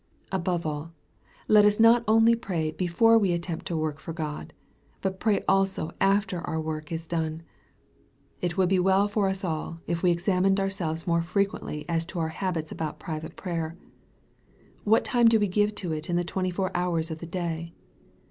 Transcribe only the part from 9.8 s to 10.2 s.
if we